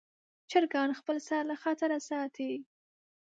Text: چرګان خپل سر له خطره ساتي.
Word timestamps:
چرګان 0.51 0.89
خپل 0.99 1.17
سر 1.27 1.43
له 1.49 1.55
خطره 1.63 1.97
ساتي. 2.09 2.51